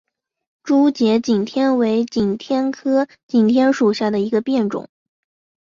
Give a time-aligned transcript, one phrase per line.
[0.63, 4.89] 珠节景天为景天科景天属下的一个变种。